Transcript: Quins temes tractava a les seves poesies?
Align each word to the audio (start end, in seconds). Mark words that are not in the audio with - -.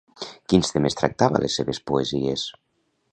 Quins 0.53 0.71
temes 0.75 0.95
tractava 1.01 1.39
a 1.39 1.41
les 1.43 1.57
seves 1.59 1.83
poesies? 1.91 2.47